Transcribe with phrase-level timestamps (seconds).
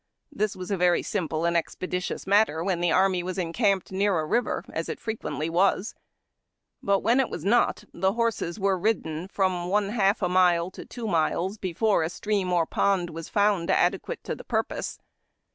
[0.31, 1.67] This was a very simple and ^.^^^^■ ^rr^^m^^m^::], THE PICKET ROPE.
[1.93, 5.93] expeditious matter when the arm}^ was encamped near a river, as it frequently was;
[6.81, 10.85] but when it was not, the horses were ridden from one half a mile to
[10.85, 14.97] two miles before a stream or pond was found adequate to the purpose.